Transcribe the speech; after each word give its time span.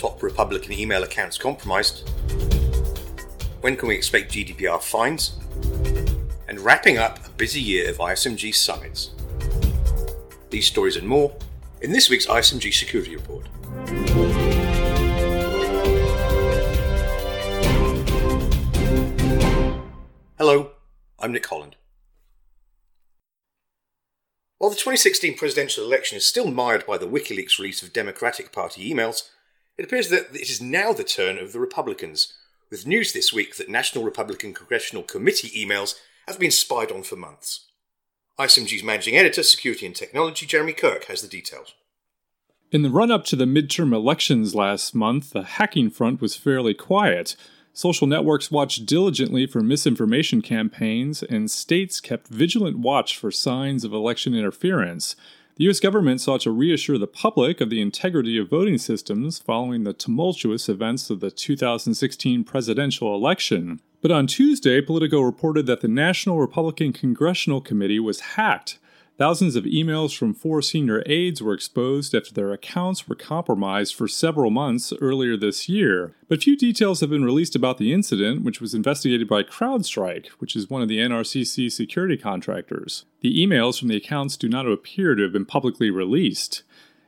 Top 0.00 0.22
Republican 0.22 0.72
email 0.72 1.02
accounts 1.02 1.36
compromised. 1.36 2.08
When 3.60 3.76
can 3.76 3.86
we 3.86 3.94
expect 3.94 4.32
GDPR 4.32 4.82
fines? 4.82 5.36
And 6.48 6.58
wrapping 6.58 6.96
up 6.96 7.26
a 7.26 7.28
busy 7.32 7.60
year 7.60 7.90
of 7.90 7.98
ISMG 7.98 8.54
summits. 8.54 9.10
These 10.48 10.66
stories 10.66 10.96
and 10.96 11.06
more 11.06 11.36
in 11.82 11.92
this 11.92 12.08
week's 12.08 12.24
ISMG 12.26 12.72
Security 12.72 13.14
Report. 13.14 13.46
Hello, 20.38 20.70
I'm 21.18 21.32
Nick 21.32 21.46
Holland. 21.46 21.76
While 24.56 24.70
the 24.70 24.76
2016 24.76 25.36
presidential 25.36 25.84
election 25.84 26.16
is 26.16 26.24
still 26.24 26.50
mired 26.50 26.86
by 26.86 26.96
the 26.96 27.06
WikiLeaks 27.06 27.58
release 27.58 27.82
of 27.82 27.92
Democratic 27.92 28.50
Party 28.50 28.90
emails, 28.90 29.28
it 29.78 29.84
appears 29.84 30.08
that 30.08 30.34
it 30.34 30.50
is 30.50 30.60
now 30.60 30.92
the 30.92 31.04
turn 31.04 31.38
of 31.38 31.52
the 31.52 31.60
Republicans, 31.60 32.34
with 32.70 32.86
news 32.86 33.12
this 33.12 33.32
week 33.32 33.56
that 33.56 33.68
National 33.68 34.04
Republican 34.04 34.54
Congressional 34.54 35.02
Committee 35.02 35.50
emails 35.50 35.96
have 36.26 36.38
been 36.38 36.50
spied 36.50 36.92
on 36.92 37.02
for 37.02 37.16
months. 37.16 37.66
ISMG's 38.38 38.84
managing 38.84 39.16
editor, 39.16 39.42
Security 39.42 39.86
and 39.86 39.94
Technology, 39.94 40.46
Jeremy 40.46 40.72
Kirk, 40.72 41.04
has 41.04 41.20
the 41.20 41.28
details. 41.28 41.74
In 42.72 42.82
the 42.82 42.90
run 42.90 43.10
up 43.10 43.24
to 43.26 43.36
the 43.36 43.46
midterm 43.46 43.92
elections 43.92 44.54
last 44.54 44.94
month, 44.94 45.30
the 45.30 45.42
hacking 45.42 45.90
front 45.90 46.20
was 46.20 46.36
fairly 46.36 46.72
quiet. 46.72 47.34
Social 47.72 48.06
networks 48.06 48.50
watched 48.50 48.86
diligently 48.86 49.46
for 49.46 49.60
misinformation 49.60 50.40
campaigns, 50.40 51.22
and 51.22 51.50
states 51.50 52.00
kept 52.00 52.28
vigilant 52.28 52.78
watch 52.78 53.18
for 53.18 53.30
signs 53.30 53.84
of 53.84 53.92
election 53.92 54.34
interference. 54.34 55.16
The 55.60 55.64
U.S. 55.64 55.78
government 55.78 56.22
sought 56.22 56.40
to 56.40 56.50
reassure 56.50 56.96
the 56.96 57.06
public 57.06 57.60
of 57.60 57.68
the 57.68 57.82
integrity 57.82 58.38
of 58.38 58.48
voting 58.48 58.78
systems 58.78 59.38
following 59.38 59.84
the 59.84 59.92
tumultuous 59.92 60.70
events 60.70 61.10
of 61.10 61.20
the 61.20 61.30
2016 61.30 62.44
presidential 62.44 63.14
election. 63.14 63.82
But 64.00 64.10
on 64.10 64.26
Tuesday, 64.26 64.80
Politico 64.80 65.20
reported 65.20 65.66
that 65.66 65.82
the 65.82 65.86
National 65.86 66.38
Republican 66.38 66.94
Congressional 66.94 67.60
Committee 67.60 68.00
was 68.00 68.20
hacked. 68.20 68.78
Thousands 69.20 69.54
of 69.54 69.64
emails 69.64 70.16
from 70.16 70.32
four 70.32 70.62
senior 70.62 71.02
aides 71.04 71.42
were 71.42 71.52
exposed 71.52 72.14
after 72.14 72.32
their 72.32 72.54
accounts 72.54 73.06
were 73.06 73.14
compromised 73.14 73.94
for 73.94 74.08
several 74.08 74.50
months 74.50 74.94
earlier 74.98 75.36
this 75.36 75.68
year. 75.68 76.14
But 76.26 76.42
few 76.42 76.56
details 76.56 77.00
have 77.00 77.10
been 77.10 77.26
released 77.26 77.54
about 77.54 77.76
the 77.76 77.92
incident, 77.92 78.44
which 78.44 78.62
was 78.62 78.72
investigated 78.72 79.28
by 79.28 79.42
CrowdStrike, 79.42 80.28
which 80.38 80.56
is 80.56 80.70
one 80.70 80.80
of 80.80 80.88
the 80.88 81.00
NRCC 81.00 81.70
security 81.70 82.16
contractors. 82.16 83.04
The 83.20 83.46
emails 83.46 83.78
from 83.78 83.88
the 83.88 83.96
accounts 83.98 84.38
do 84.38 84.48
not 84.48 84.66
appear 84.66 85.14
to 85.14 85.22
have 85.24 85.34
been 85.34 85.44
publicly 85.44 85.90
released. 85.90 86.62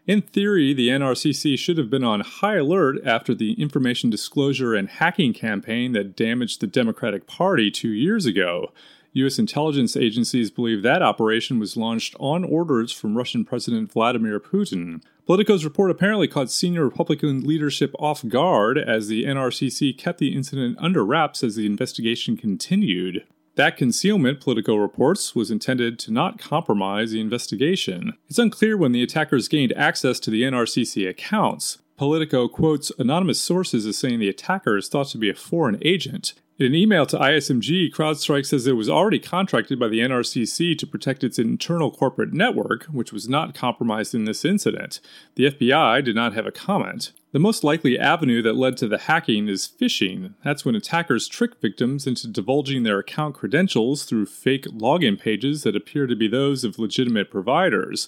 In 0.07 0.21
theory, 0.21 0.75
the 0.75 0.91
NRCC 0.91 1.59
should 1.59 1.79
have 1.79 1.89
been 1.89 2.05
on 2.05 2.21
high 2.21 2.57
alert 2.57 2.99
after 3.07 3.35
the 3.35 3.55
information 3.55 4.11
disclosure 4.11 4.75
and 4.75 4.91
hacking 4.91 5.33
campaign 5.33 5.93
that 5.93 6.15
damaged 6.15 6.61
the 6.61 6.67
Democratic 6.67 7.27
Party 7.27 7.71
two 7.71 7.89
years 7.89 8.27
ago. 8.27 8.71
U.S. 9.15 9.39
intelligence 9.39 9.97
agencies 9.97 10.51
believe 10.51 10.83
that 10.83 11.03
operation 11.03 11.59
was 11.59 11.77
launched 11.77 12.17
on 12.19 12.45
orders 12.45 12.93
from 12.93 13.17
Russian 13.17 13.45
President 13.45 13.93
Vladimir 13.93 14.41
Putin. 14.41 15.03
Politico's 15.27 15.65
report 15.65 15.91
apparently 15.91 16.27
caught 16.27 16.51
senior 16.51 16.85
Republican 16.85 17.43
leadership 17.43 17.95
off 17.99 18.27
guard 18.27 18.79
as 18.79 19.09
the 19.09 19.25
NRCC 19.25 19.97
kept 19.97 20.19
the 20.19 20.35
incident 20.35 20.77
under 20.81 21.05
wraps 21.05 21.45
as 21.45 21.57
the 21.57 21.67
investigation 21.67 22.37
continued. 22.37 23.25
That 23.57 23.77
concealment, 23.77 24.41
Politico 24.41 24.77
reports, 24.77 25.35
was 25.35 25.51
intended 25.51 25.99
to 26.01 26.13
not 26.13 26.39
compromise 26.39 27.11
the 27.11 27.21
investigation. 27.21 28.15
It's 28.29 28.39
unclear 28.39 28.79
when 28.79 28.93
the 28.93 29.03
attackers 29.03 29.47
gained 29.47 29.75
access 29.75 30.19
to 30.21 30.31
the 30.31 30.43
NRCC 30.43 31.07
accounts. 31.07 31.79
Politico 32.03 32.49
quotes 32.49 32.91
anonymous 32.99 33.41
sources 33.41 33.87
as 33.87 33.97
saying 33.97 34.19
the 34.19 34.29
attacker 34.29 34.77
is 34.77 34.89
thought 34.89 35.07
to 35.11 35.19
be 35.19 35.31
a 35.31 35.35
foreign 35.35 35.79
agent, 35.83 36.35
in 36.63 36.67
an 36.67 36.75
email 36.75 37.07
to 37.07 37.19
ISMG, 37.19 37.91
CrowdStrike 37.91 38.47
says 38.47 38.67
it 38.67 38.77
was 38.77 38.89
already 38.89 39.19
contracted 39.19 39.81
by 39.81 39.89
the 39.89 40.01
NRCC 40.01 40.79
to 40.79 40.87
protect 40.87 41.25
its 41.25 41.39
internal 41.39 41.91
corporate 41.91 42.33
network, 42.33 42.85
which 42.85 43.13
was 43.13 43.29
not 43.29 43.55
compromised 43.55 44.15
in 44.15 44.27
this 44.27 44.45
incident. 44.45 45.01
The 45.35 45.47
FBI 45.47 46.05
did 46.05 46.15
not 46.15 46.35
have 46.35 46.47
a 46.47 46.53
comment. 46.53 47.13
The 47.33 47.41
most 47.41 47.65
likely 47.65 47.99
avenue 47.99 48.43
that 48.43 48.55
led 48.55 48.77
to 48.77 48.87
the 48.87 48.99
hacking 48.99 49.49
is 49.49 49.67
phishing. 49.67 50.35
That's 50.45 50.65
when 50.65 50.75
attackers 50.75 51.27
trick 51.27 51.61
victims 51.61 52.07
into 52.07 52.29
divulging 52.29 52.83
their 52.83 52.99
account 52.99 53.35
credentials 53.35 54.05
through 54.05 54.27
fake 54.27 54.67
login 54.67 55.19
pages 55.19 55.63
that 55.63 55.75
appear 55.75 56.07
to 56.07 56.15
be 56.15 56.29
those 56.29 56.63
of 56.63 56.79
legitimate 56.79 57.31
providers. 57.31 58.07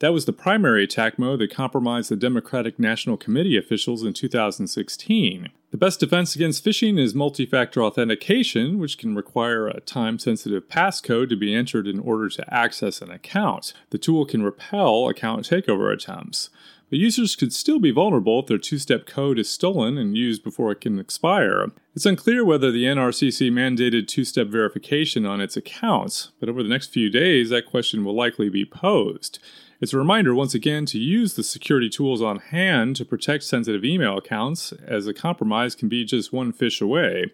That 0.00 0.12
was 0.12 0.26
the 0.26 0.32
primary 0.34 0.84
attack 0.84 1.18
mode 1.18 1.38
that 1.38 1.54
compromised 1.54 2.10
the 2.10 2.16
Democratic 2.16 2.78
National 2.78 3.16
Committee 3.16 3.56
officials 3.56 4.02
in 4.02 4.12
2016. 4.12 5.48
The 5.70 5.76
best 5.78 6.00
defense 6.00 6.36
against 6.36 6.62
phishing 6.62 6.98
is 6.98 7.14
multi 7.14 7.46
factor 7.46 7.82
authentication, 7.82 8.78
which 8.78 8.98
can 8.98 9.16
require 9.16 9.68
a 9.68 9.80
time 9.80 10.18
sensitive 10.18 10.68
passcode 10.68 11.30
to 11.30 11.36
be 11.36 11.54
entered 11.54 11.86
in 11.86 11.98
order 11.98 12.28
to 12.28 12.54
access 12.54 13.00
an 13.00 13.10
account. 13.10 13.72
The 13.88 13.96
tool 13.96 14.26
can 14.26 14.42
repel 14.42 15.08
account 15.08 15.48
takeover 15.48 15.90
attempts. 15.90 16.50
But 16.90 16.98
users 17.00 17.34
could 17.34 17.52
still 17.52 17.80
be 17.80 17.90
vulnerable 17.90 18.40
if 18.40 18.46
their 18.46 18.58
two 18.58 18.78
step 18.78 19.06
code 19.06 19.38
is 19.38 19.48
stolen 19.48 19.96
and 19.96 20.16
used 20.16 20.44
before 20.44 20.70
it 20.72 20.82
can 20.82 20.98
expire. 20.98 21.72
It's 21.94 22.06
unclear 22.06 22.44
whether 22.44 22.70
the 22.70 22.84
NRCC 22.84 23.50
mandated 23.50 24.06
two 24.06 24.24
step 24.24 24.48
verification 24.48 25.24
on 25.24 25.40
its 25.40 25.56
accounts, 25.56 26.32
but 26.38 26.50
over 26.50 26.62
the 26.62 26.68
next 26.68 26.92
few 26.92 27.08
days, 27.08 27.48
that 27.48 27.66
question 27.66 28.04
will 28.04 28.14
likely 28.14 28.50
be 28.50 28.66
posed. 28.66 29.38
It's 29.78 29.92
a 29.92 29.98
reminder 29.98 30.34
once 30.34 30.54
again 30.54 30.86
to 30.86 30.98
use 30.98 31.34
the 31.34 31.42
security 31.42 31.90
tools 31.90 32.22
on 32.22 32.38
hand 32.38 32.96
to 32.96 33.04
protect 33.04 33.44
sensitive 33.44 33.84
email 33.84 34.16
accounts, 34.16 34.72
as 34.72 35.06
a 35.06 35.12
compromise 35.12 35.74
can 35.74 35.90
be 35.90 36.02
just 36.02 36.32
one 36.32 36.50
fish 36.50 36.80
away. 36.80 37.26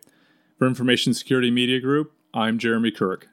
For 0.59 0.67
Information 0.67 1.15
Security 1.15 1.53
Media 1.53 1.79
Group, 1.79 2.13
I'm 2.35 2.59
Jeremy 2.59 2.91
Kirk. 2.91 3.29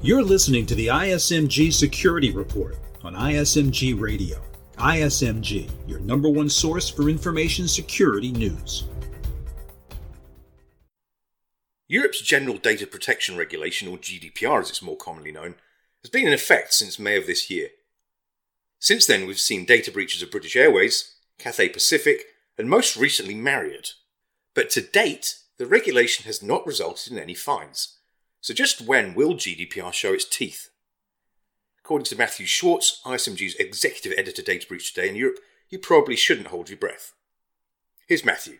You're 0.00 0.22
listening 0.22 0.64
to 0.66 0.76
the 0.76 0.86
ISMG 0.86 1.72
Security 1.72 2.30
Report 2.30 2.76
on 3.02 3.14
ISMG 3.14 4.00
Radio. 4.00 4.40
ISMG, 4.76 5.68
your 5.88 5.98
number 5.98 6.28
one 6.28 6.48
source 6.48 6.88
for 6.88 7.08
information 7.08 7.66
security 7.66 8.30
news. 8.30 8.84
Europe's 11.88 12.20
General 12.20 12.58
Data 12.58 12.86
Protection 12.86 13.36
Regulation, 13.36 13.88
or 13.88 13.98
GDPR 13.98 14.60
as 14.60 14.70
it's 14.70 14.82
more 14.82 14.96
commonly 14.96 15.32
known, 15.32 15.56
has 16.02 16.10
been 16.10 16.26
in 16.26 16.32
effect 16.32 16.74
since 16.74 16.98
May 16.98 17.16
of 17.16 17.26
this 17.26 17.50
year. 17.50 17.68
Since 18.78 19.06
then, 19.06 19.26
we've 19.26 19.38
seen 19.38 19.64
data 19.64 19.92
breaches 19.92 20.22
of 20.22 20.30
British 20.30 20.56
Airways, 20.56 21.14
Cathay 21.38 21.68
Pacific, 21.68 22.24
and 22.58 22.68
most 22.68 22.96
recently 22.96 23.34
Marriott. 23.34 23.94
But 24.54 24.70
to 24.70 24.80
date, 24.80 25.38
the 25.58 25.66
regulation 25.66 26.24
has 26.26 26.42
not 26.42 26.66
resulted 26.66 27.12
in 27.12 27.18
any 27.18 27.34
fines. 27.34 27.98
So 28.40 28.52
just 28.52 28.80
when 28.80 29.14
will 29.14 29.34
GDPR 29.34 29.92
show 29.92 30.12
its 30.12 30.24
teeth? 30.24 30.70
According 31.78 32.06
to 32.06 32.16
Mathew 32.16 32.46
Schwartz, 32.46 33.00
ISMG's 33.04 33.54
executive 33.56 34.12
editor 34.18 34.42
data 34.42 34.66
breach 34.66 34.92
today 34.92 35.08
in 35.08 35.16
Europe, 35.16 35.38
you 35.68 35.78
probably 35.78 36.16
shouldn't 36.16 36.48
hold 36.48 36.68
your 36.68 36.78
breath. 36.78 37.12
Here's 38.08 38.24
Mathew. 38.24 38.58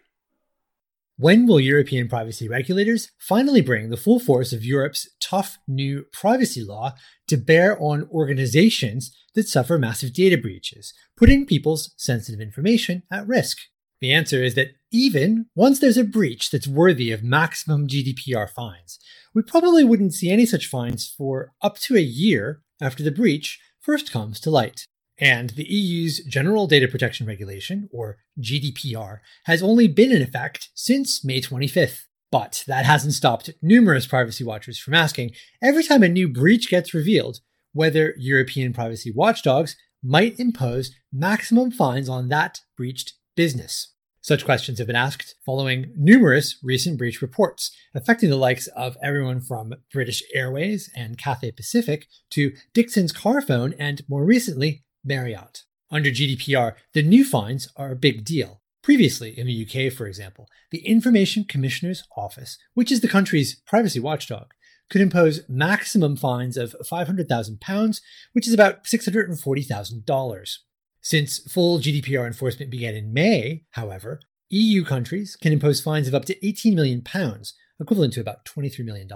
When 1.19 1.47
will 1.47 1.61
European 1.61 2.09
privacy 2.09 2.49
regulators 2.49 3.11
finally 3.19 3.61
bring 3.61 3.91
the 3.91 3.99
full 3.99 4.19
force 4.19 4.53
of 4.53 4.65
Europe's 4.65 5.09
tough 5.21 5.59
new 5.69 6.07
privacy 6.11 6.65
law 6.65 6.95
to 7.29 7.37
bear 7.37 7.81
on 7.81 8.09
organizations 8.11 9.15
that 9.35 9.47
suffer 9.47 9.79
massive 9.79 10.15
data 10.15 10.39
breaches, 10.39 10.95
putting 11.17 11.45
people's 11.45 11.93
sensitive 11.99 12.41
information 12.41 13.03
at 13.13 13.27
risk? 13.27 13.59
The 14.01 14.13
answer 14.13 14.43
is 14.43 14.55
that 14.55 14.73
even 14.91 15.47
once 15.55 15.79
there's 15.79 15.99
a 15.99 16.03
breach 16.03 16.51
that's 16.51 16.67
worthy 16.67 17.13
of 17.13 17.23
maximum 17.23 17.87
GDPR 17.87 18.49
fines, 18.51 18.99
we 19.35 19.43
probably 19.43 19.85
wouldn't 19.85 20.15
see 20.15 20.31
any 20.31 20.47
such 20.47 20.67
fines 20.67 21.15
for 21.17 21.53
up 21.61 21.79
to 21.81 21.97
a 21.97 22.01
year 22.01 22.63
after 22.81 23.03
the 23.03 23.13
breach 23.13 23.61
first 23.81 24.11
comes 24.11 24.41
to 24.41 24.51
light. 24.51 24.87
And 25.19 25.51
the 25.51 25.65
EU's 25.65 26.25
General 26.25 26.67
Data 26.67 26.89
Protection 26.89 27.27
Regulation, 27.27 27.89
or 27.93 28.19
GDPR, 28.41 29.19
has 29.45 29.63
only 29.63 29.87
been 29.87 30.11
in 30.11 30.23
effect 30.23 30.71
since 30.75 31.25
May 31.25 31.41
25th. 31.41 32.01
But 32.31 32.65
that 32.67 32.87
hasn't 32.87 33.13
stopped 33.13 33.51
numerous 33.61 34.07
privacy 34.07 34.43
watchers 34.43 34.79
from 34.79 34.95
asking 34.95 35.33
every 35.63 35.85
time 35.85 36.03
a 36.03 36.09
new 36.09 36.29
breach 36.29 36.71
gets 36.71 36.95
revealed 36.95 37.41
whether 37.75 38.15
European 38.17 38.73
privacy 38.73 39.13
watchdogs 39.15 39.77
might 40.03 40.41
impose 40.41 40.95
maximum 41.13 41.71
fines 41.71 42.09
on 42.09 42.29
that 42.29 42.61
breached 42.77 43.13
business. 43.37 43.93
Such 44.23 44.45
questions 44.45 44.79
have 44.79 44.87
been 44.87 44.97
asked 44.97 45.35
following 45.45 45.93
numerous 45.97 46.57
recent 46.63 46.97
breach 46.97 47.21
reports, 47.21 47.71
affecting 47.95 48.31
the 48.31 48.37
likes 48.37 48.69
of 48.69 48.97
everyone 49.03 49.41
from 49.41 49.75
British 49.93 50.23
Airways 50.33 50.91
and 50.95 51.19
Cathay 51.19 51.51
Pacific 51.51 52.07
to 52.31 52.53
Dixons 52.73 53.13
Carphone 53.13 53.75
and, 53.79 54.03
more 54.09 54.25
recently, 54.25 54.85
Marriott. 55.05 55.65
Under 55.91 56.11
GDPR, 56.11 56.75
the 56.95 57.03
new 57.03 57.25
fines 57.25 57.69
are 57.77 57.91
a 57.91 57.97
big 57.97 58.25
deal. 58.25 58.63
Previously, 58.83 59.39
in 59.39 59.47
the 59.47 59.67
UK, 59.67 59.93
for 59.93 60.07
example, 60.07 60.49
the 60.71 60.85
Information 60.87 61.45
Commissioner's 61.45 62.03
Office, 62.17 62.59
which 62.75 62.91
is 62.91 63.01
the 63.01 63.09
country's 63.09 63.61
privacy 63.67 64.01
watchdog, 64.01 64.53
could 64.91 65.01
impose 65.01 65.49
maximum 65.49 66.17
fines 66.17 66.57
of 66.57 66.75
£500,000, 66.85 68.01
which 68.33 68.49
is 68.49 68.53
about 68.53 68.85
$640,000. 68.85 70.57
Since 71.01 71.39
full 71.53 71.79
GDPR 71.79 72.27
enforcement 72.27 72.71
began 72.71 72.95
in 72.95 73.13
May, 73.13 73.65
however, 73.71 74.21
EU 74.51 74.85
countries 74.85 75.37
can 75.37 75.53
impose 75.53 75.81
fines 75.81 76.09
of 76.09 76.15
up 76.15 76.25
to 76.27 76.47
18 76.47 76.75
million 76.75 77.03
pounds, 77.03 77.55
equivalent 77.81 78.13
to 78.15 78.21
about 78.21 78.45
$23 78.45 78.85
million, 78.85 79.09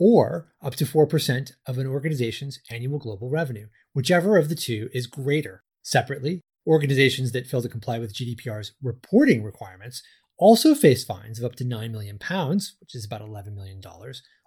or 0.00 0.48
up 0.62 0.74
to 0.76 0.86
4% 0.86 1.52
of 1.66 1.78
an 1.78 1.86
organization's 1.86 2.58
annual 2.70 2.98
global 2.98 3.28
revenue, 3.28 3.68
whichever 3.92 4.38
of 4.38 4.48
the 4.48 4.54
two 4.54 4.88
is 4.94 5.06
greater. 5.06 5.62
Separately, 5.82 6.40
organizations 6.66 7.32
that 7.32 7.46
fail 7.46 7.62
to 7.62 7.68
comply 7.68 7.98
with 7.98 8.14
GDPR's 8.14 8.72
reporting 8.82 9.44
requirements 9.44 10.02
also 10.38 10.74
face 10.74 11.04
fines 11.04 11.38
of 11.38 11.44
up 11.44 11.54
to 11.56 11.64
9 11.64 11.92
million 11.92 12.18
pounds, 12.18 12.76
which 12.80 12.94
is 12.94 13.04
about 13.04 13.20
$11 13.20 13.54
million, 13.54 13.80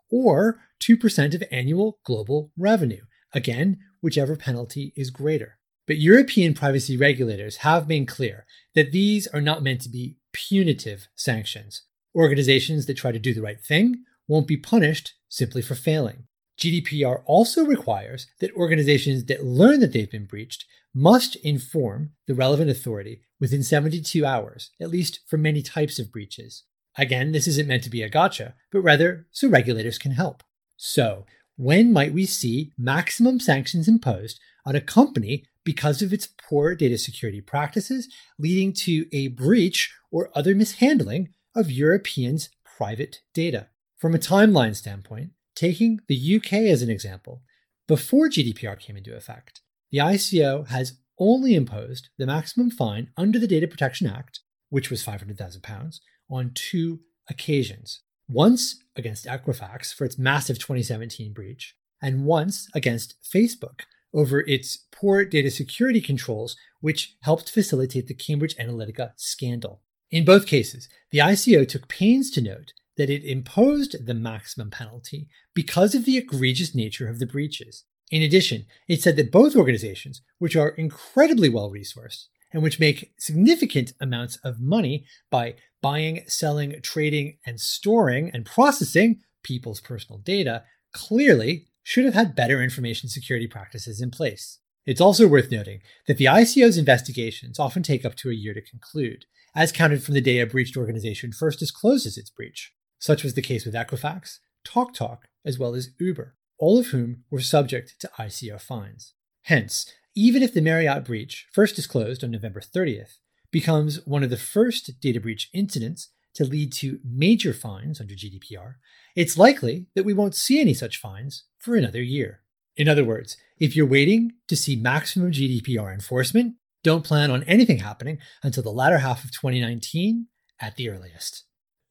or 0.09 0.59
2% 0.81 1.35
of 1.35 1.43
annual 1.51 1.99
global 2.03 2.51
revenue, 2.57 3.03
again, 3.31 3.77
whichever 4.01 4.35
penalty 4.35 4.91
is 4.95 5.11
greater. 5.11 5.59
But 5.85 5.97
European 5.97 6.55
privacy 6.55 6.97
regulators 6.97 7.57
have 7.57 7.87
made 7.87 8.07
clear 8.07 8.45
that 8.73 8.91
these 8.91 9.27
are 9.27 9.41
not 9.41 9.61
meant 9.61 9.81
to 9.81 9.89
be 9.89 10.17
punitive 10.31 11.09
sanctions. 11.15 11.83
Organizations 12.15 12.87
that 12.87 12.95
try 12.95 13.11
to 13.11 13.19
do 13.19 13.33
the 13.33 13.41
right 13.41 13.59
thing 13.59 14.03
won't 14.27 14.47
be 14.47 14.57
punished 14.57 15.13
simply 15.29 15.61
for 15.61 15.75
failing. 15.75 16.27
GDPR 16.59 17.23
also 17.25 17.65
requires 17.65 18.27
that 18.39 18.53
organizations 18.53 19.25
that 19.25 19.43
learn 19.43 19.79
that 19.79 19.91
they've 19.91 20.09
been 20.09 20.25
breached 20.25 20.65
must 20.93 21.35
inform 21.37 22.11
the 22.27 22.35
relevant 22.35 22.69
authority 22.69 23.21
within 23.39 23.63
72 23.63 24.25
hours, 24.25 24.71
at 24.79 24.89
least 24.89 25.21
for 25.27 25.37
many 25.37 25.61
types 25.61 25.97
of 25.99 26.11
breaches. 26.11 26.63
Again, 26.97 27.31
this 27.31 27.47
isn't 27.47 27.67
meant 27.67 27.83
to 27.83 27.89
be 27.89 28.03
a 28.03 28.09
gotcha, 28.09 28.53
but 28.71 28.81
rather 28.81 29.25
so 29.31 29.49
regulators 29.49 29.97
can 29.97 30.11
help. 30.11 30.43
So, 30.77 31.25
when 31.55 31.91
might 31.91 32.13
we 32.13 32.25
see 32.25 32.71
maximum 32.77 33.39
sanctions 33.39 33.87
imposed 33.87 34.39
on 34.65 34.75
a 34.75 34.81
company 34.81 35.45
because 35.63 36.01
of 36.01 36.13
its 36.13 36.27
poor 36.27 36.75
data 36.75 36.97
security 36.97 37.41
practices, 37.41 38.07
leading 38.37 38.73
to 38.73 39.05
a 39.11 39.29
breach 39.29 39.93
or 40.11 40.29
other 40.35 40.55
mishandling 40.55 41.29
of 41.55 41.71
Europeans' 41.71 42.49
private 42.77 43.21
data. 43.33 43.67
From 44.03 44.13
a 44.13 44.19
timeline 44.19 44.75
standpoint, 44.75 45.29
taking 45.55 46.01
the 46.09 46.35
UK 46.35 46.51
as 46.67 46.81
an 46.81 46.89
example, 46.89 47.41
before 47.87 48.27
GDPR 48.27 48.77
came 48.77 48.97
into 48.97 49.15
effect, 49.15 49.61
the 49.91 49.99
ICO 49.99 50.67
has 50.67 50.97
only 51.17 51.55
imposed 51.55 52.09
the 52.17 52.25
maximum 52.25 52.69
fine 52.69 53.11
under 53.15 53.39
the 53.39 53.47
Data 53.47 53.65
Protection 53.65 54.05
Act, 54.07 54.41
which 54.69 54.89
was 54.89 55.05
£500,000, 55.05 55.99
on 56.29 56.51
two 56.53 56.99
occasions. 57.29 58.01
Once 58.27 58.83
against 58.97 59.25
Equifax 59.25 59.93
for 59.93 60.03
its 60.03 60.19
massive 60.19 60.59
2017 60.59 61.31
breach, 61.31 61.77
and 62.01 62.25
once 62.25 62.67
against 62.75 63.15
Facebook 63.23 63.83
over 64.13 64.41
its 64.41 64.79
poor 64.91 65.23
data 65.23 65.49
security 65.49 66.01
controls, 66.01 66.57
which 66.81 67.15
helped 67.21 67.49
facilitate 67.49 68.07
the 68.07 68.13
Cambridge 68.13 68.57
Analytica 68.57 69.13
scandal. 69.15 69.81
In 70.11 70.25
both 70.25 70.45
cases, 70.45 70.89
the 71.11 71.19
ICO 71.19 71.65
took 71.65 71.87
pains 71.87 72.29
to 72.31 72.41
note 72.41 72.73
that 72.97 73.09
it 73.09 73.23
imposed 73.23 74.05
the 74.05 74.13
maximum 74.13 74.69
penalty 74.69 75.27
because 75.53 75.95
of 75.95 76.05
the 76.05 76.17
egregious 76.17 76.75
nature 76.75 77.07
of 77.09 77.19
the 77.19 77.25
breaches. 77.25 77.85
In 78.11 78.21
addition, 78.21 78.65
it 78.87 79.01
said 79.01 79.15
that 79.15 79.31
both 79.31 79.55
organizations, 79.55 80.21
which 80.37 80.55
are 80.55 80.69
incredibly 80.69 81.49
well 81.49 81.71
resourced 81.71 82.25
and 82.51 82.61
which 82.61 82.79
make 82.79 83.13
significant 83.17 83.93
amounts 83.99 84.37
of 84.43 84.59
money 84.59 85.05
by 85.31 85.55
buying, 85.81 86.23
selling, 86.27 86.79
trading, 86.83 87.37
and 87.45 87.59
storing 87.59 88.29
and 88.31 88.45
processing 88.45 89.21
people's 89.41 89.81
personal 89.81 90.19
data, 90.19 90.63
clearly 90.93 91.67
should 91.81 92.05
have 92.05 92.13
had 92.13 92.35
better 92.35 92.61
information 92.61 93.09
security 93.09 93.47
practices 93.47 93.99
in 93.99 94.11
place. 94.11 94.59
It's 94.85 95.01
also 95.01 95.27
worth 95.27 95.51
noting 95.51 95.81
that 96.07 96.17
the 96.17 96.27
ICO's 96.27 96.77
investigations 96.77 97.59
often 97.59 97.83
take 97.83 98.05
up 98.05 98.15
to 98.15 98.29
a 98.29 98.33
year 98.33 98.53
to 98.53 98.61
conclude, 98.61 99.25
as 99.55 99.71
counted 99.71 100.03
from 100.03 100.13
the 100.13 100.21
day 100.21 100.39
a 100.39 100.45
breached 100.45 100.77
organization 100.77 101.31
first 101.31 101.59
discloses 101.59 102.17
its 102.17 102.29
breach. 102.29 102.73
Such 103.03 103.25
was 103.25 103.33
the 103.33 103.41
case 103.41 103.65
with 103.65 103.75
Equifax, 103.75 104.39
TalkTalk, 104.65 105.23
as 105.43 105.59
well 105.59 105.75
as 105.75 105.89
Uber, 105.99 106.37
all 106.57 106.79
of 106.79 106.87
whom 106.87 107.25
were 107.29 107.41
subject 107.41 107.95
to 107.99 108.09
ICO 108.17 108.61
fines. 108.61 109.13
Hence, 109.41 109.91
even 110.15 110.41
if 110.41 110.53
the 110.53 110.61
Marriott 110.61 111.03
breach, 111.03 111.45
first 111.51 111.75
disclosed 111.75 112.23
on 112.23 112.31
November 112.31 112.61
30th, 112.61 113.17
becomes 113.51 113.99
one 114.07 114.23
of 114.23 114.29
the 114.29 114.37
first 114.37 115.01
data 115.01 115.19
breach 115.19 115.49
incidents 115.53 116.11
to 116.35 116.45
lead 116.45 116.71
to 116.75 117.01
major 117.03 117.53
fines 117.53 117.99
under 117.99 118.13
GDPR, 118.13 118.75
it's 119.17 119.37
likely 119.37 119.87
that 119.95 120.05
we 120.05 120.13
won't 120.13 120.33
see 120.33 120.61
any 120.61 120.73
such 120.73 120.95
fines 120.95 121.43
for 121.59 121.75
another 121.75 122.01
year. 122.01 122.39
In 122.77 122.87
other 122.87 123.03
words, 123.03 123.35
if 123.59 123.75
you're 123.75 123.85
waiting 123.85 124.31
to 124.47 124.55
see 124.55 124.77
maximum 124.77 125.33
GDPR 125.33 125.93
enforcement, 125.93 126.55
don't 126.85 127.03
plan 127.03 127.31
on 127.31 127.43
anything 127.43 127.79
happening 127.79 128.19
until 128.41 128.63
the 128.63 128.71
latter 128.71 128.99
half 128.99 129.25
of 129.25 129.31
2019 129.33 130.27
at 130.61 130.77
the 130.77 130.89
earliest. 130.89 131.43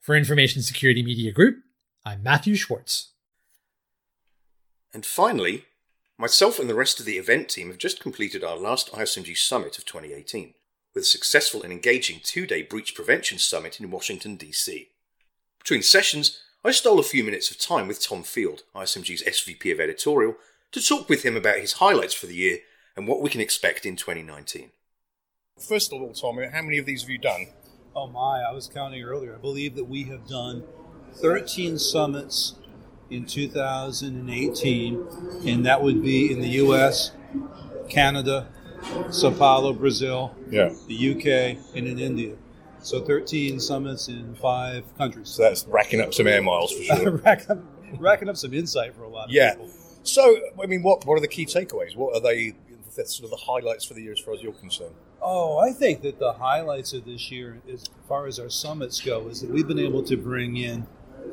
For 0.02 0.16
Information 0.16 0.62
Security 0.62 1.00
Media 1.00 1.30
Group, 1.30 1.58
I'm 2.04 2.24
Mathew 2.24 2.56
Schwartz. 2.56 3.12
And 4.92 5.06
finally, 5.06 5.66
myself 6.18 6.58
and 6.58 6.68
the 6.68 6.74
rest 6.74 6.98
of 6.98 7.06
the 7.06 7.18
event 7.18 7.48
team 7.48 7.68
have 7.68 7.78
just 7.78 8.00
completed 8.00 8.42
our 8.42 8.56
last 8.56 8.90
ISMG 8.90 9.36
summit 9.36 9.78
of 9.78 9.84
2018 9.84 10.54
with 10.92 11.04
a 11.04 11.06
successful 11.06 11.62
and 11.62 11.72
engaging 11.72 12.18
two 12.20 12.48
day 12.48 12.62
breach 12.62 12.96
prevention 12.96 13.38
summit 13.38 13.78
in 13.78 13.92
Washington, 13.92 14.34
D.C. 14.34 14.88
Between 15.60 15.84
sessions, 15.84 16.40
I 16.64 16.72
stole 16.72 16.98
a 16.98 17.04
few 17.04 17.22
minutes 17.22 17.52
of 17.52 17.58
time 17.60 17.86
with 17.86 18.02
Tom 18.02 18.24
Field, 18.24 18.64
ISMG's 18.74 19.22
SVP 19.22 19.70
of 19.70 19.78
editorial, 19.78 20.34
to 20.72 20.82
talk 20.82 21.08
with 21.08 21.22
him 21.22 21.36
about 21.36 21.60
his 21.60 21.74
highlights 21.74 22.14
for 22.14 22.26
the 22.26 22.34
year 22.34 22.58
and 22.96 23.06
what 23.06 23.20
we 23.20 23.30
can 23.30 23.40
expect 23.40 23.86
in 23.86 23.94
2019. 23.94 24.72
First 25.60 25.92
of 25.92 26.02
all, 26.02 26.12
Tom, 26.12 26.38
how 26.52 26.62
many 26.62 26.78
of 26.78 26.86
these 26.86 27.02
have 27.02 27.10
you 27.10 27.18
done? 27.18 27.46
Oh 27.94 28.06
my, 28.06 28.40
I 28.40 28.52
was 28.52 28.68
counting 28.68 29.02
earlier. 29.02 29.34
I 29.34 29.38
believe 29.38 29.74
that 29.76 29.84
we 29.84 30.04
have 30.04 30.26
done 30.26 30.64
13 31.16 31.78
summits 31.78 32.54
in 33.10 33.26
2018, 33.26 35.06
and 35.46 35.66
that 35.66 35.82
would 35.82 36.02
be 36.02 36.32
in 36.32 36.40
the 36.40 36.48
US, 36.48 37.12
Canada, 37.90 38.48
Sao 39.10 39.30
Paulo, 39.30 39.74
Brazil, 39.74 40.34
yeah. 40.48 40.72
the 40.88 41.10
UK, 41.10 41.58
and 41.76 41.86
in 41.86 41.98
India. 41.98 42.34
So 42.80 43.04
13 43.04 43.60
summits 43.60 44.08
in 44.08 44.34
five 44.36 44.84
countries. 44.96 45.28
So 45.28 45.42
that's 45.42 45.66
racking 45.66 46.00
up 46.00 46.14
some 46.14 46.26
air 46.26 46.40
miles 46.40 46.72
for 46.72 46.82
sure. 46.82 47.10
racking, 47.24 47.50
up, 47.50 47.58
racking 47.98 48.28
up 48.30 48.38
some 48.38 48.54
insight 48.54 48.94
for 48.94 49.02
a 49.02 49.08
lot 49.08 49.26
of 49.26 49.32
yeah. 49.32 49.52
people. 49.52 49.70
So, 50.02 50.40
I 50.60 50.66
mean, 50.66 50.82
what, 50.82 51.04
what 51.04 51.16
are 51.16 51.20
the 51.20 51.28
key 51.28 51.44
takeaways? 51.44 51.94
What 51.94 52.16
are 52.16 52.20
they, 52.20 52.54
sort 53.04 53.24
of 53.24 53.30
the 53.30 53.36
highlights 53.36 53.84
for 53.84 53.94
the 53.94 54.02
year 54.02 54.12
as 54.12 54.18
far 54.18 54.34
as 54.34 54.42
you're 54.42 54.52
concerned? 54.54 54.94
Oh, 55.22 55.58
I 55.58 55.72
think 55.72 56.02
that 56.02 56.18
the 56.18 56.32
highlights 56.32 56.92
of 56.92 57.04
this 57.04 57.30
year, 57.30 57.62
as 57.72 57.88
far 58.08 58.26
as 58.26 58.40
our 58.40 58.50
summits 58.50 59.00
go, 59.00 59.28
is 59.28 59.40
that 59.40 59.50
we've 59.50 59.68
been 59.68 59.78
able 59.78 60.02
to 60.02 60.16
bring 60.16 60.56
in 60.56 60.86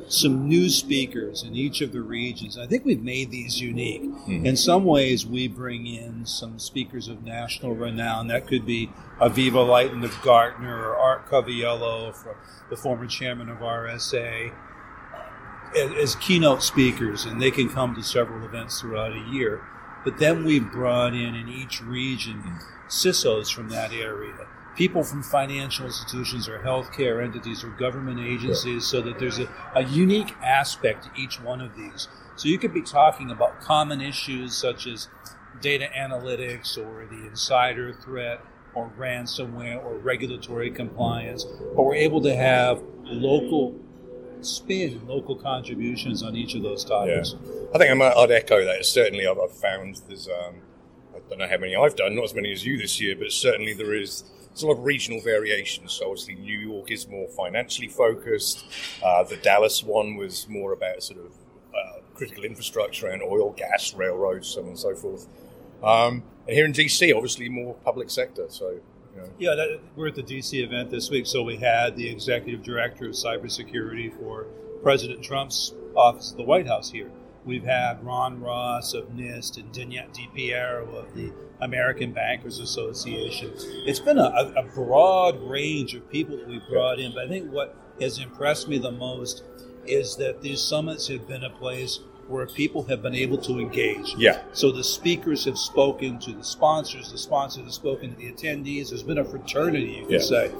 some 0.08 0.48
new 0.48 0.68
speakers 0.68 1.42
in 1.42 1.54
each 1.54 1.80
of 1.80 1.92
the 1.92 2.00
regions. 2.00 2.56
I 2.56 2.66
think 2.66 2.84
we've 2.84 3.02
made 3.02 3.30
these 3.30 3.60
unique. 3.60 4.02
Mm-hmm. 4.02 4.46
In 4.46 4.56
some 4.56 4.84
ways, 4.84 5.26
we 5.26 5.48
bring 5.48 5.86
in 5.86 6.24
some 6.26 6.58
speakers 6.58 7.08
of 7.08 7.24
national 7.24 7.74
renown. 7.74 8.28
That 8.28 8.46
could 8.46 8.64
be 8.64 8.90
Avivah 9.20 9.66
Litan 9.66 10.04
of 10.04 10.20
Gartner 10.22 10.76
or 10.76 10.96
Art 10.96 11.28
Coviello, 11.28 12.14
the 12.68 12.76
former 12.76 13.06
chairman 13.06 13.48
of 13.48 13.58
RSA, 13.58 14.52
as, 15.76 15.92
as 15.92 16.14
keynote 16.16 16.62
speakers, 16.62 17.24
and 17.24 17.40
they 17.40 17.50
can 17.50 17.68
come 17.68 17.94
to 17.94 18.02
several 18.02 18.44
events 18.44 18.80
throughout 18.80 19.12
a 19.12 19.30
year. 19.30 19.62
But 20.04 20.18
then 20.18 20.44
we've 20.44 20.70
brought 20.70 21.14
in 21.14 21.34
in 21.34 21.48
each 21.48 21.82
region 21.82 22.58
CISOs 22.88 23.52
from 23.52 23.68
that 23.68 23.92
area 23.92 24.46
people 24.76 25.02
from 25.02 25.22
financial 25.22 25.86
institutions 25.86 26.48
or 26.48 26.58
healthcare 26.60 27.22
entities 27.22 27.64
or 27.64 27.68
government 27.68 28.20
agencies 28.20 28.86
so 28.86 29.00
that 29.02 29.18
there's 29.18 29.38
a, 29.38 29.48
a 29.74 29.82
unique 29.84 30.34
aspect 30.42 31.04
to 31.04 31.20
each 31.20 31.40
one 31.40 31.60
of 31.60 31.76
these. 31.76 32.08
So 32.36 32.48
you 32.48 32.58
could 32.58 32.72
be 32.72 32.82
talking 32.82 33.30
about 33.30 33.60
common 33.60 34.00
issues 34.00 34.56
such 34.56 34.86
as 34.86 35.08
data 35.60 35.88
analytics 35.94 36.78
or 36.78 37.06
the 37.06 37.26
insider 37.26 37.92
threat 37.92 38.42
or 38.72 38.90
ransomware 38.96 39.84
or 39.84 39.98
regulatory 39.98 40.70
compliance, 40.70 41.44
but 41.44 41.82
we're 41.82 41.96
able 41.96 42.22
to 42.22 42.34
have 42.34 42.82
local 43.04 43.78
spin, 44.46 45.06
local 45.06 45.36
contributions 45.36 46.22
on 46.22 46.36
each 46.36 46.54
of 46.54 46.62
those 46.62 46.84
topics. 46.84 47.34
Yeah. 47.44 47.50
I 47.74 47.78
think 47.78 47.90
I 47.90 47.94
might, 47.94 48.16
I'd 48.16 48.30
echo 48.30 48.64
that. 48.64 48.84
Certainly, 48.84 49.26
I've, 49.26 49.38
I've 49.38 49.52
found 49.52 50.00
there's, 50.08 50.28
um, 50.28 50.56
I 51.14 51.18
don't 51.28 51.38
know 51.38 51.48
how 51.48 51.58
many 51.58 51.76
I've 51.76 51.96
done, 51.96 52.14
not 52.14 52.24
as 52.24 52.34
many 52.34 52.52
as 52.52 52.64
you 52.64 52.78
this 52.78 53.00
year, 53.00 53.16
but 53.16 53.32
certainly 53.32 53.74
there 53.74 53.94
is 53.94 54.24
there's 54.48 54.62
a 54.62 54.66
lot 54.66 54.78
of 54.78 54.84
regional 54.84 55.20
variations. 55.20 55.92
So 55.92 56.10
obviously, 56.10 56.34
New 56.34 56.58
York 56.58 56.90
is 56.90 57.08
more 57.08 57.28
financially 57.28 57.88
focused. 57.88 58.64
Uh, 59.02 59.22
the 59.22 59.36
Dallas 59.36 59.82
one 59.82 60.16
was 60.16 60.48
more 60.48 60.72
about 60.72 61.02
sort 61.02 61.20
of 61.20 61.32
uh, 61.72 62.00
critical 62.14 62.44
infrastructure 62.44 63.06
and 63.06 63.22
oil, 63.22 63.52
gas, 63.52 63.94
railroads, 63.94 64.48
so 64.48 64.62
on 64.62 64.68
and 64.68 64.78
so 64.78 64.94
forth. 64.94 65.26
Um, 65.82 66.24
and 66.46 66.56
here 66.56 66.64
in 66.64 66.72
DC, 66.72 67.14
obviously, 67.14 67.48
more 67.48 67.74
public 67.84 68.10
sector. 68.10 68.46
So. 68.48 68.80
Yeah, 69.38 69.54
that, 69.54 69.80
we're 69.96 70.08
at 70.08 70.14
the 70.14 70.22
DC 70.22 70.62
event 70.62 70.90
this 70.90 71.10
week, 71.10 71.26
so 71.26 71.42
we 71.42 71.56
had 71.56 71.96
the 71.96 72.08
executive 72.08 72.62
director 72.62 73.06
of 73.06 73.12
cybersecurity 73.12 74.16
for 74.18 74.46
President 74.82 75.22
Trump's 75.22 75.74
office 75.96 76.32
at 76.32 76.36
the 76.36 76.44
White 76.44 76.66
House 76.66 76.90
here. 76.90 77.10
We've 77.44 77.64
had 77.64 78.04
Ron 78.04 78.40
Ross 78.40 78.92
of 78.92 79.08
NIST 79.08 79.58
and 79.58 79.72
Denyette 79.72 80.14
DePierro 80.14 80.94
of 80.94 81.14
the 81.14 81.32
American 81.60 82.12
Bankers 82.12 82.58
Association. 82.58 83.52
It's 83.86 84.00
been 84.00 84.18
a, 84.18 84.52
a 84.56 84.62
broad 84.74 85.40
range 85.42 85.94
of 85.94 86.08
people 86.10 86.36
that 86.36 86.46
we've 86.46 86.66
brought 86.68 86.98
in, 86.98 87.12
but 87.12 87.24
I 87.24 87.28
think 87.28 87.50
what 87.50 87.76
has 88.00 88.18
impressed 88.18 88.68
me 88.68 88.78
the 88.78 88.92
most 88.92 89.42
is 89.86 90.16
that 90.16 90.42
these 90.42 90.60
summits 90.60 91.08
have 91.08 91.26
been 91.26 91.44
a 91.44 91.50
place 91.50 92.00
where 92.30 92.46
people 92.46 92.84
have 92.84 93.02
been 93.02 93.14
able 93.14 93.36
to 93.38 93.58
engage. 93.58 94.14
Yeah. 94.16 94.42
So 94.52 94.70
the 94.70 94.84
speakers 94.84 95.44
have 95.46 95.58
spoken 95.58 96.18
to 96.20 96.32
the 96.32 96.44
sponsors, 96.44 97.10
the 97.10 97.18
sponsors 97.18 97.64
have 97.64 97.74
spoken 97.74 98.10
to 98.12 98.16
the 98.16 98.30
attendees. 98.32 98.90
There's 98.90 99.02
been 99.02 99.18
a 99.18 99.24
fraternity, 99.24 99.96
you 99.98 100.02
could 100.06 100.12
Yeah. 100.12 100.18
say, 100.20 100.50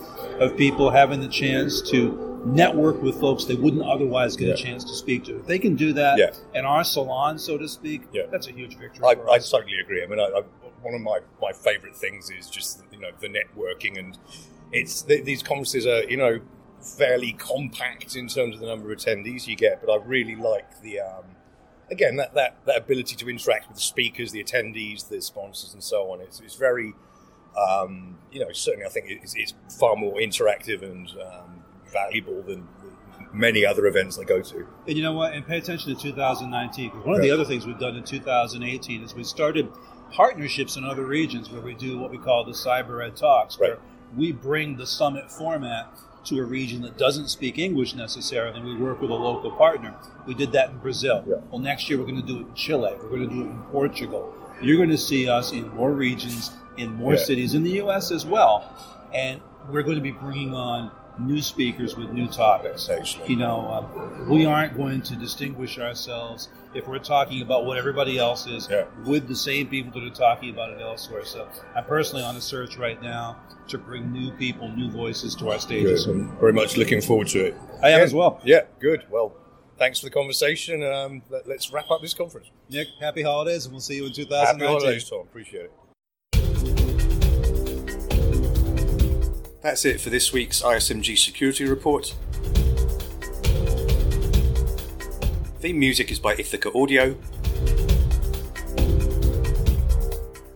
of 0.40 0.56
people 0.56 0.90
having 0.90 1.20
the 1.20 1.28
chance 1.28 1.80
to 1.90 2.26
network 2.46 3.02
with 3.02 3.20
folks 3.20 3.44
they 3.44 3.54
wouldn't 3.54 3.82
otherwise 3.82 4.34
get 4.34 4.48
Yeah. 4.48 4.54
a 4.54 4.56
chance 4.56 4.82
to 4.84 4.94
speak 4.94 5.24
to. 5.24 5.36
If 5.40 5.46
they 5.46 5.58
can 5.58 5.76
do 5.76 5.92
that 5.92 6.18
Yeah. 6.18 6.30
in 6.58 6.64
our 6.64 6.82
salon, 6.84 7.38
so 7.38 7.56
to 7.58 7.68
speak, 7.68 8.02
Yeah. 8.12 8.22
that's 8.30 8.48
a 8.48 8.52
huge 8.52 8.76
victory 8.76 9.04
I, 9.04 9.10
I 9.30 9.38
totally 9.38 9.78
agree. 9.82 10.02
I 10.02 10.06
mean, 10.06 10.18
I, 10.18 10.24
I, 10.24 10.42
one 10.82 10.94
of 10.94 11.02
my, 11.02 11.18
my 11.40 11.52
favourite 11.52 11.94
things 11.94 12.30
is 12.30 12.48
just 12.48 12.82
you 12.90 12.98
know 12.98 13.10
the 13.20 13.28
networking, 13.28 13.98
and 13.98 14.16
it's 14.72 15.02
th- 15.02 15.24
these 15.24 15.42
conferences 15.42 15.86
are 15.86 16.02
you 16.04 16.16
know 16.16 16.40
fairly 16.80 17.32
compact 17.34 18.16
in 18.16 18.26
terms 18.26 18.54
of 18.54 18.60
the 18.62 18.66
number 18.66 18.90
of 18.90 18.98
attendees 18.98 19.46
you 19.46 19.54
get, 19.54 19.84
but 19.84 19.92
I 19.92 20.02
really 20.02 20.34
like 20.36 20.80
the 20.80 21.00
um, 21.00 21.24
again 21.90 22.16
that, 22.16 22.34
that 22.34 22.58
that 22.66 22.76
ability 22.78 23.16
to 23.16 23.28
interact 23.28 23.68
with 23.68 23.76
the 23.76 23.82
speakers, 23.82 24.32
the 24.32 24.42
attendees, 24.42 25.08
the 25.08 25.20
sponsors, 25.20 25.74
and 25.74 25.82
so 25.82 26.10
on. 26.10 26.20
It's, 26.20 26.40
it's 26.40 26.54
very 26.56 26.94
um, 27.56 28.18
you 28.30 28.40
know 28.40 28.52
certainly 28.52 28.86
I 28.86 28.90
think 28.90 29.06
it's, 29.08 29.34
it's 29.34 29.54
far 29.78 29.96
more 29.96 30.14
interactive 30.18 30.82
and 30.82 31.08
um, 31.20 31.64
valuable 31.92 32.42
than 32.42 32.68
many 33.32 33.64
other 33.64 33.86
events 33.86 34.18
I 34.18 34.24
go 34.24 34.40
to. 34.42 34.66
And 34.88 34.96
you 34.96 35.02
know 35.02 35.12
what? 35.12 35.32
And 35.34 35.46
pay 35.46 35.58
attention 35.58 35.94
to 35.94 36.00
2019 36.02 36.90
because 36.90 37.06
one 37.06 37.16
of 37.16 37.22
the 37.22 37.30
other 37.30 37.44
things 37.44 37.66
we've 37.66 37.78
done 37.78 37.96
in 37.96 38.02
2018 38.04 39.02
is 39.02 39.14
we 39.14 39.22
started 39.24 39.68
partnerships 40.10 40.76
in 40.76 40.84
other 40.84 41.04
regions 41.04 41.50
where 41.50 41.60
we 41.60 41.74
do 41.74 41.98
what 41.98 42.10
we 42.10 42.18
call 42.18 42.44
the 42.44 42.52
Cyber 42.52 43.04
Ed 43.06 43.16
Talks, 43.16 43.58
where 43.58 43.72
Right. 43.72 43.80
we 44.16 44.32
bring 44.32 44.76
the 44.76 44.86
summit 44.86 45.30
format 45.30 45.88
to 46.24 46.38
a 46.38 46.44
region 46.44 46.82
that 46.82 46.98
doesn't 46.98 47.28
speak 47.28 47.58
English 47.58 47.94
necessarily, 47.94 48.56
and 48.58 48.66
we 48.66 48.76
work 48.76 49.00
with 49.00 49.10
a 49.10 49.14
local 49.14 49.50
partner. 49.52 49.94
We 50.26 50.34
did 50.34 50.52
that 50.52 50.70
in 50.70 50.78
Brazil. 50.78 51.24
Yeah. 51.26 51.36
Well, 51.50 51.60
next 51.60 51.88
year 51.88 51.98
we're 51.98 52.04
going 52.06 52.20
to 52.20 52.26
do 52.26 52.38
it 52.38 52.46
in 52.48 52.54
Chile. 52.54 52.92
We're 53.02 53.08
going 53.08 53.28
to 53.28 53.34
do 53.34 53.40
it 53.42 53.46
in 53.46 53.62
Portugal. 53.72 54.34
You're 54.60 54.76
going 54.76 54.90
to 54.90 54.98
see 54.98 55.28
us 55.28 55.52
in 55.52 55.68
more 55.74 55.92
regions, 55.92 56.50
in 56.76 56.92
more 56.94 57.14
Yeah. 57.14 57.20
cities, 57.24 57.54
in 57.54 57.62
the 57.62 57.70
U.S. 57.84 58.10
as 58.10 58.26
well, 58.26 58.64
and 59.14 59.40
we're 59.70 59.82
going 59.82 59.96
to 59.96 60.02
be 60.02 60.10
bringing 60.12 60.54
on 60.54 60.90
new 61.18 61.40
speakers 61.42 61.96
with 61.96 62.10
new 62.10 62.26
topics. 62.28 62.88
You 63.26 63.36
know, 63.36 63.66
uh, 63.66 64.24
we 64.30 64.46
aren't 64.46 64.76
going 64.76 65.02
to 65.02 65.16
distinguish 65.16 65.78
ourselves 65.78 66.48
if 66.74 66.86
we're 66.86 66.98
talking 66.98 67.42
about 67.42 67.64
what 67.66 67.76
everybody 67.76 68.18
else 68.18 68.46
is 68.46 68.68
Yeah. 68.70 68.84
with 69.04 69.26
the 69.28 69.34
same 69.34 69.66
people 69.68 69.92
that 70.00 70.06
are 70.06 70.14
talking 70.14 70.50
about 70.50 70.70
it 70.70 70.80
elsewhere. 70.80 71.24
So 71.24 71.48
I'm 71.74 71.84
personally 71.84 72.22
on 72.24 72.36
a 72.36 72.40
search 72.40 72.76
right 72.78 73.00
now 73.02 73.36
to 73.68 73.78
bring 73.78 74.12
new 74.12 74.30
people, 74.32 74.68
new 74.68 74.90
voices 74.90 75.34
to 75.36 75.50
our 75.50 75.58
stages. 75.58 76.06
Good. 76.06 76.14
I'm 76.16 76.38
very 76.38 76.52
much 76.52 76.76
looking 76.76 77.00
forward 77.00 77.28
to 77.28 77.46
it. 77.46 77.56
I 77.82 77.90
am 77.90 77.98
Yeah. 77.98 78.04
as 78.04 78.14
well. 78.14 78.40
Yeah, 78.44 78.62
good. 78.78 79.04
Well, 79.10 79.32
thanks 79.78 79.98
for 80.00 80.06
the 80.06 80.10
conversation. 80.10 80.82
Um, 80.84 81.22
let, 81.30 81.46
us 81.48 81.72
wrap 81.72 81.90
up 81.90 82.00
this 82.02 82.14
conference. 82.14 82.50
Nick, 82.68 82.88
happy 83.00 83.22
holidays, 83.22 83.64
and 83.66 83.72
we'll 83.72 83.80
see 83.80 83.96
you 83.96 84.04
in 84.04 84.10
Happy 84.10 84.24
2019. 84.24 84.66
holidays, 84.66 85.08
Tom. 85.10 85.20
Appreciate 85.20 85.64
it. 85.66 85.72
That's 89.62 89.84
it 89.84 90.00
for 90.00 90.08
this 90.08 90.32
week's 90.32 90.62
ISMG 90.62 91.18
Security 91.18 91.66
Report. 91.66 92.14
Theme 95.60 95.78
music 95.78 96.10
is 96.10 96.18
by 96.18 96.32
Ithaca 96.32 96.72
Audio. 96.74 97.14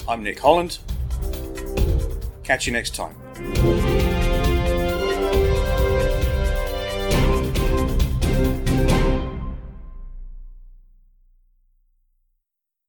I'm 0.08 0.22
Nick 0.22 0.38
Holland. 0.38 0.78
Catch 2.44 2.66
you 2.66 2.72
next 2.72 2.94
time. 2.94 3.14